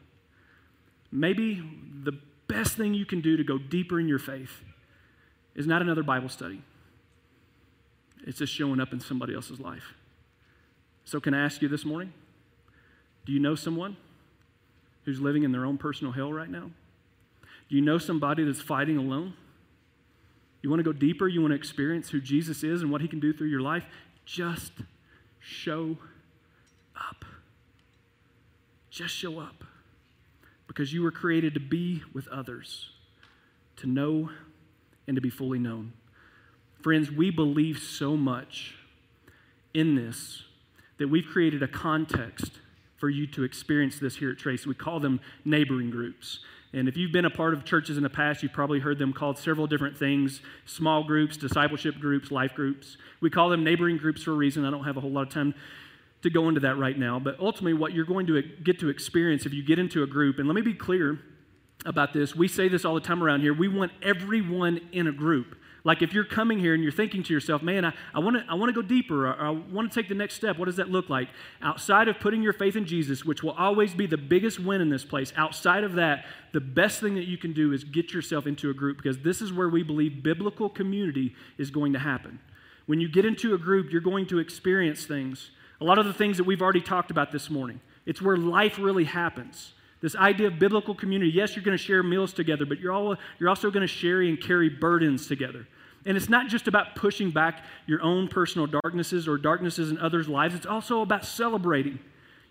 [1.13, 1.63] Maybe
[2.03, 2.19] the
[2.49, 4.63] best thing you can do to go deeper in your faith
[5.55, 6.63] is not another Bible study.
[8.27, 9.95] it's just showing up in somebody else's life.
[11.05, 12.13] So, can I ask you this morning?
[13.25, 13.97] Do you know someone
[15.05, 16.71] who's living in their own personal hell right now?
[17.69, 19.35] Do you know somebody that's fighting alone?
[20.63, 21.29] You want to go deeper?
[21.29, 23.85] You want to experience who Jesus is and what he can do through your life?
[24.25, 24.73] Just
[25.39, 25.97] show
[26.97, 27.25] up.
[28.91, 29.63] Just show up.
[30.77, 32.91] Because you were created to be with others,
[33.77, 34.29] to know
[35.07, 35.95] and to be fully known.
[36.83, 38.75] Friends, we believe so much
[39.73, 40.43] in this
[40.99, 42.61] that we've created a context
[42.99, 44.67] for you to experience this here at Trace.
[44.67, 46.41] We call them neighboring groups.
[46.75, 49.15] And if you've been a part of churches in the past, you've probably heard them
[49.15, 52.99] called several different things small groups, discipleship groups, life groups.
[53.23, 54.67] We call them neighboring groups for a reason.
[54.67, 55.55] I don't have a whole lot of time
[56.27, 57.19] to go into that right now.
[57.19, 60.39] But ultimately, what you're going to get to experience if you get into a group,
[60.39, 61.19] and let me be clear
[61.85, 65.13] about this, we say this all the time around here we want everyone in a
[65.13, 65.57] group.
[65.85, 68.45] Like if you're coming here and you're thinking to yourself, man, I, I want to
[68.51, 70.91] I wanna go deeper, or I want to take the next step, what does that
[70.91, 71.29] look like?
[71.63, 74.89] Outside of putting your faith in Jesus, which will always be the biggest win in
[74.89, 78.49] this place, outside of that, the best thing that you can do is get yourself
[78.49, 82.41] into a group because this is where we believe biblical community is going to happen.
[82.87, 85.51] When you get into a group, you're going to experience things.
[85.81, 87.81] A lot of the things that we've already talked about this morning.
[88.07, 89.73] It's where life really happens.
[90.01, 91.31] This idea of biblical community.
[91.31, 94.21] Yes, you're going to share meals together, but you're, all, you're also going to share
[94.23, 95.67] and carry burdens together.
[96.05, 100.29] And it's not just about pushing back your own personal darknesses or darknesses in others'
[100.29, 101.99] lives, it's also about celebrating.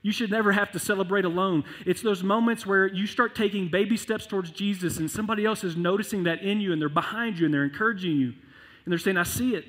[0.02, 1.64] You should never have to celebrate alone.
[1.86, 5.76] It's those moments where you start taking baby steps towards Jesus and somebody else is
[5.76, 8.28] noticing that in you and they're behind you and they're encouraging you.
[8.84, 9.66] And they're saying, I see it.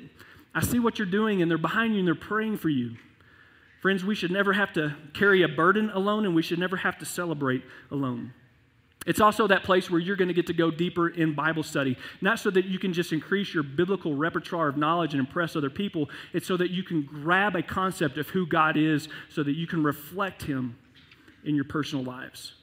[0.55, 1.41] I see what you're doing.
[1.41, 2.97] And they're behind you and they're praying for you.
[3.81, 6.99] Friends, we should never have to carry a burden alone and we should never have
[6.99, 8.33] to celebrate alone.
[9.07, 11.97] It's also that place where you're going to get to go deeper in Bible study.
[12.21, 15.71] Not so that you can just increase your biblical repertoire of knowledge and impress other
[15.71, 19.55] people, it's so that you can grab a concept of who God is so that
[19.55, 20.77] you can reflect Him
[21.45, 22.55] in your personal lives.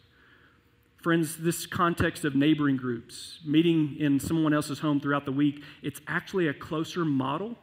[1.02, 6.02] Friends, this context of neighboring groups, meeting in someone else's home throughout the week, it's
[6.08, 7.56] actually a closer model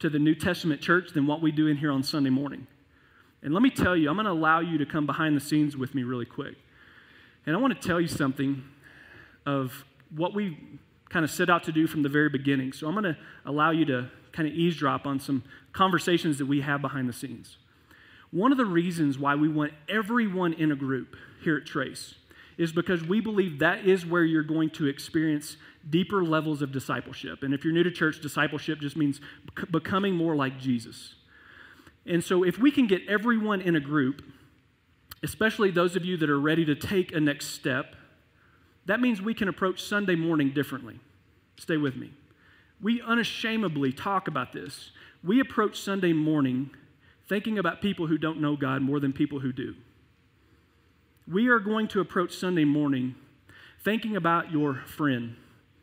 [0.00, 2.66] to the New Testament church than what we do in here on Sunday morning.
[3.42, 5.76] And let me tell you, I'm going to allow you to come behind the scenes
[5.76, 6.56] with me really quick.
[7.46, 8.62] And I want to tell you something
[9.46, 10.58] of what we
[11.08, 12.72] kind of set out to do from the very beginning.
[12.72, 16.60] So I'm going to allow you to kind of eavesdrop on some conversations that we
[16.60, 17.56] have behind the scenes.
[18.30, 22.14] One of the reasons why we want everyone in a group here at Trace
[22.58, 25.56] is because we believe that is where you're going to experience
[25.88, 27.42] deeper levels of discipleship.
[27.42, 29.20] And if you're new to church, discipleship just means
[29.70, 31.14] becoming more like Jesus.
[32.08, 34.22] And so if we can get everyone in a group,
[35.22, 37.94] especially those of you that are ready to take a next step,
[38.86, 40.98] that means we can approach Sunday morning differently.
[41.58, 42.12] Stay with me.
[42.80, 44.92] We unashamedly talk about this.
[45.22, 46.70] We approach Sunday morning
[47.28, 49.74] thinking about people who don't know God more than people who do.
[51.30, 53.16] We are going to approach Sunday morning
[53.84, 55.36] thinking about your friend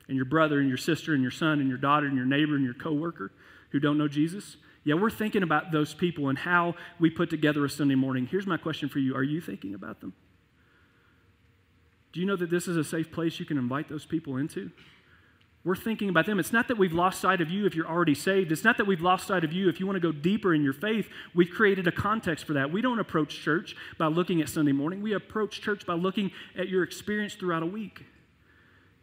[0.08, 2.56] and your brother and your sister and your son and your daughter and your neighbor
[2.56, 3.32] and your coworker
[3.70, 4.58] who don't know Jesus.
[4.86, 8.28] Yeah, we're thinking about those people and how we put together a Sunday morning.
[8.28, 10.14] Here's my question for you Are you thinking about them?
[12.14, 14.72] Do you know that this is a safe place you can invite those people into?
[15.66, 16.40] We're thinking about them.
[16.40, 18.52] It's not that we've lost sight of you if you're already saved.
[18.52, 20.64] It's not that we've lost sight of you if you want to go deeper in
[20.64, 21.10] your faith.
[21.34, 22.72] We've created a context for that.
[22.72, 26.70] We don't approach church by looking at Sunday morning, we approach church by looking at
[26.70, 28.06] your experience throughout a week.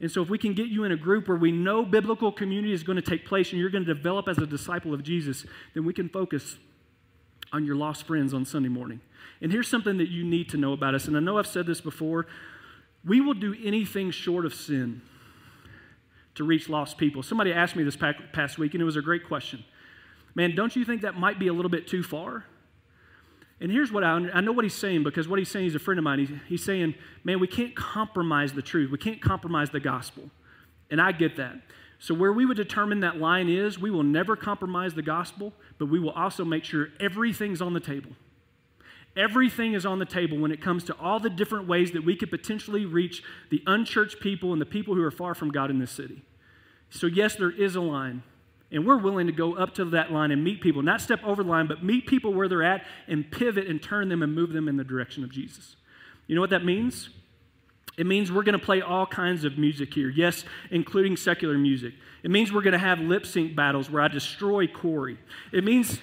[0.02, 2.74] And so, if we can get you in a group where we know biblical community
[2.74, 5.46] is going to take place and you're going to develop as a disciple of Jesus,
[5.74, 6.56] then we can focus
[7.52, 9.00] on your lost friends on Sunday morning.
[9.40, 11.06] And here's something that you need to know about us.
[11.06, 12.26] And I know I've said this before
[13.04, 15.02] we will do anything short of sin
[16.34, 17.22] to reach lost people.
[17.22, 19.64] Somebody asked me this past week, and it was a great question.
[20.34, 22.44] Man, don't you think that might be a little bit too far?
[23.62, 25.78] And here's what I, I know what he's saying because what he's saying, he's a
[25.78, 26.18] friend of mine.
[26.18, 28.90] He's, he's saying, man, we can't compromise the truth.
[28.90, 30.24] We can't compromise the gospel.
[30.90, 31.54] And I get that.
[32.00, 35.86] So, where we would determine that line is, we will never compromise the gospel, but
[35.86, 38.10] we will also make sure everything's on the table.
[39.16, 42.16] Everything is on the table when it comes to all the different ways that we
[42.16, 45.78] could potentially reach the unchurched people and the people who are far from God in
[45.78, 46.24] this city.
[46.90, 48.24] So, yes, there is a line.
[48.72, 51.44] And we're willing to go up to that line and meet people, not step over
[51.44, 54.52] the line, but meet people where they're at and pivot and turn them and move
[54.52, 55.76] them in the direction of Jesus.
[56.26, 57.10] You know what that means?
[57.98, 61.92] It means we're going to play all kinds of music here, yes, including secular music.
[62.22, 65.18] It means we're going to have lip sync battles where I destroy Corey.
[65.52, 66.00] It means.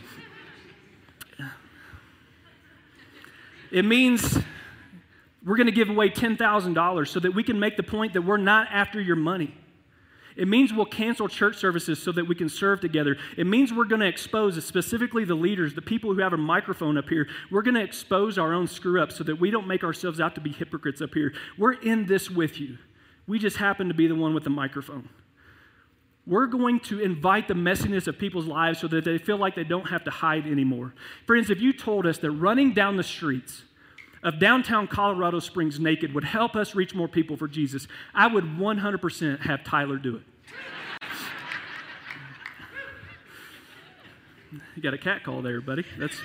[3.71, 4.39] It means
[5.45, 8.37] we're going to give away $10,000 so that we can make the point that we're
[8.37, 9.55] not after your money.
[10.39, 13.17] It means we'll cancel church services so that we can serve together.
[13.35, 16.97] It means we're going to expose, specifically the leaders, the people who have a microphone
[16.97, 19.83] up here, we're going to expose our own screw ups so that we don't make
[19.83, 21.33] ourselves out to be hypocrites up here.
[21.57, 22.77] We're in this with you.
[23.27, 25.09] We just happen to be the one with the microphone.
[26.25, 29.65] We're going to invite the messiness of people's lives so that they feel like they
[29.65, 30.93] don't have to hide anymore.
[31.27, 33.63] Friends, if you told us that running down the streets,
[34.23, 38.43] of downtown Colorado Springs naked would help us reach more people for Jesus, I would
[38.43, 40.23] 100% have Tyler do it.
[44.51, 45.85] You got a cat call there, buddy.
[45.97, 46.15] That's.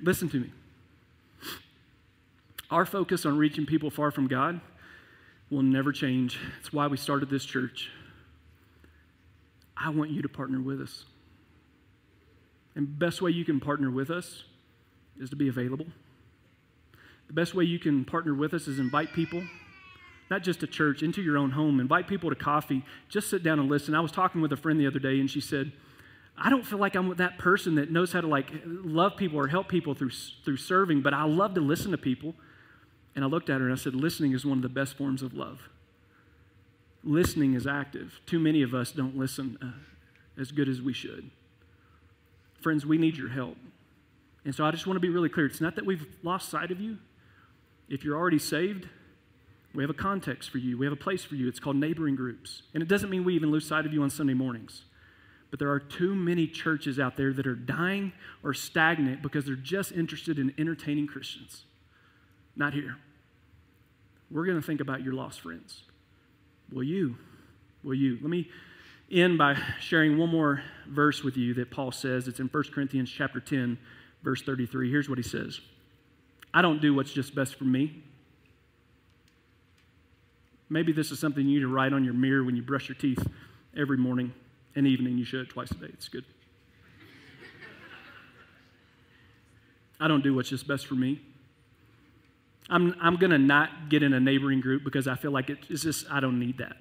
[0.00, 0.52] Listen to me.
[2.70, 4.60] Our focus on reaching people far from God
[5.50, 6.38] will never change.
[6.60, 7.90] It's why we started this church.
[9.76, 11.04] I want you to partner with us.
[12.74, 14.44] And best way you can partner with us
[15.18, 15.86] is to be available.
[17.28, 19.42] The best way you can partner with us is invite people,
[20.30, 21.80] not just to church, into your own home.
[21.80, 22.84] Invite people to coffee.
[23.08, 23.94] Just sit down and listen.
[23.94, 25.72] I was talking with a friend the other day, and she said,
[26.38, 29.48] I don't feel like I'm that person that knows how to like love people or
[29.48, 30.10] help people through,
[30.44, 32.34] through serving, but I love to listen to people.
[33.14, 35.22] And I looked at her and I said, listening is one of the best forms
[35.22, 35.70] of love.
[37.02, 38.20] Listening is active.
[38.26, 41.30] Too many of us don't listen uh, as good as we should.
[42.60, 43.56] Friends, we need your help.
[44.44, 45.46] And so I just want to be really clear.
[45.46, 46.98] It's not that we've lost sight of you.
[47.88, 48.88] If you're already saved,
[49.76, 51.48] we have a context for you, we have a place for you.
[51.48, 52.62] It's called neighboring groups.
[52.72, 54.84] And it doesn't mean we even lose sight of you on Sunday mornings.
[55.50, 58.12] But there are too many churches out there that are dying
[58.42, 61.64] or stagnant because they're just interested in entertaining Christians.
[62.56, 62.96] Not here.
[64.30, 65.82] We're going to think about your lost friends.
[66.72, 67.16] Will you?
[67.84, 68.18] Will you?
[68.20, 68.50] Let me
[69.12, 72.26] end by sharing one more verse with you that Paul says.
[72.26, 73.78] It's in 1 Corinthians chapter 10,
[74.24, 74.90] verse 33.
[74.90, 75.60] Here's what he says
[76.52, 78.02] I don't do what's just best for me.
[80.68, 82.96] Maybe this is something you need to write on your mirror when you brush your
[82.96, 83.24] teeth
[83.76, 84.32] every morning
[84.74, 85.16] and evening.
[85.16, 85.88] You should twice a day.
[85.92, 86.24] It's good.
[90.00, 91.20] I don't do what's just best for me.
[92.68, 95.82] I'm, I'm going to not get in a neighboring group because I feel like it's
[95.82, 96.76] just, I don't need that.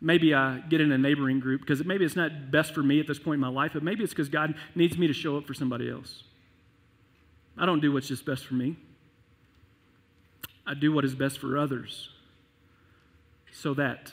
[0.00, 3.06] Maybe I get in a neighboring group because maybe it's not best for me at
[3.06, 5.46] this point in my life, but maybe it's because God needs me to show up
[5.46, 6.24] for somebody else.
[7.56, 8.76] I don't do what's just best for me.
[10.66, 12.11] I do what is best for others
[13.52, 14.12] so that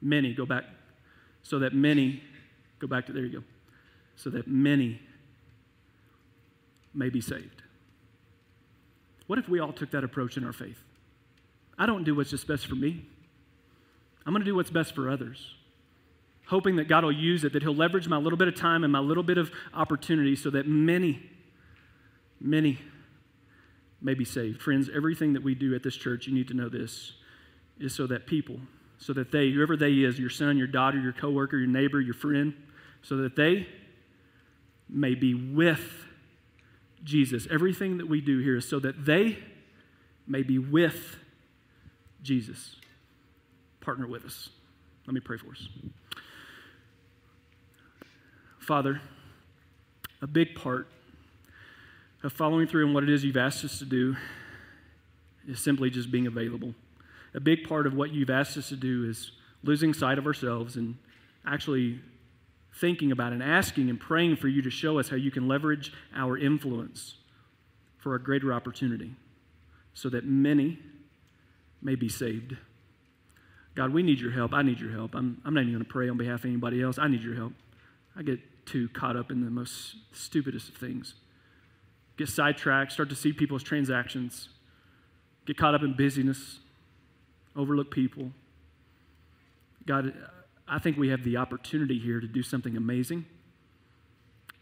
[0.00, 0.64] many go back,
[1.42, 2.22] so that many
[2.78, 3.44] go back to, there you go,
[4.16, 5.00] so that many
[6.94, 7.62] may be saved.
[9.26, 10.78] What if we all took that approach in our faith?
[11.78, 13.04] I don't do what's just best for me.
[14.26, 15.54] I'm going to do what's best for others,
[16.46, 18.92] hoping that God will use it, that He'll leverage my little bit of time and
[18.92, 21.22] my little bit of opportunity so that many,
[22.40, 22.78] many
[24.02, 24.60] may be saved.
[24.60, 27.12] Friends, everything that we do at this church, you need to know this,
[27.80, 28.60] is so that people,
[28.98, 32.14] so that they, whoever they is, your son, your daughter, your coworker, your neighbor, your
[32.14, 32.54] friend,
[33.02, 33.66] so that they
[34.88, 36.06] may be with
[37.04, 37.46] Jesus.
[37.50, 39.38] Everything that we do here is so that they
[40.26, 41.16] may be with
[42.22, 42.76] Jesus
[43.88, 44.50] partner with us.
[45.06, 45.66] Let me pray for us.
[48.58, 49.00] Father,
[50.20, 50.88] a big part
[52.22, 54.14] of following through on what it is you've asked us to do
[55.48, 56.74] is simply just being available.
[57.34, 60.76] A big part of what you've asked us to do is losing sight of ourselves
[60.76, 60.96] and
[61.46, 62.00] actually
[62.80, 65.92] thinking about and asking and praying for you to show us how you can leverage
[66.14, 67.16] our influence
[67.98, 69.14] for a greater opportunity
[69.94, 70.78] so that many
[71.82, 72.56] may be saved.
[73.74, 74.52] God, we need your help.
[74.52, 75.14] I need your help.
[75.14, 76.98] I'm, I'm not even going to pray on behalf of anybody else.
[76.98, 77.52] I need your help.
[78.16, 81.14] I get too caught up in the most stupidest of things.
[82.16, 84.48] Get sidetracked, start to see people's transactions,
[85.46, 86.58] get caught up in busyness,
[87.58, 88.30] overlook people.
[89.86, 90.14] God,
[90.66, 93.26] I think we have the opportunity here to do something amazing.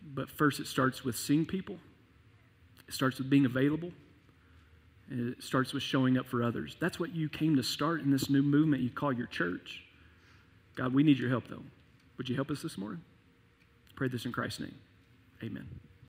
[0.02, 1.78] But first, it starts with seeing people,
[2.88, 3.92] it starts with being available.
[5.08, 6.76] It starts with showing up for others.
[6.80, 9.84] That's what you came to start in this new movement you call your church.
[10.74, 11.62] God, we need your help, though.
[12.18, 13.02] Would you help us this morning?
[13.94, 14.74] Pray this in Christ's name.
[15.44, 15.85] Amen.